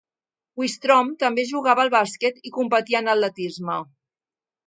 Wistrom 0.61 1.11
també 1.23 1.43
jugava 1.49 1.83
al 1.87 1.91
bàsquet 1.97 2.41
i 2.51 2.55
competia 2.57 3.05
en 3.05 3.13
atletisme. 3.15 3.79